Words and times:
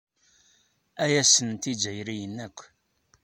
Aya 1.03 1.23
ssnen-t 1.25 1.63
Yizzayriyen 1.69 2.35
akk. 2.45 2.59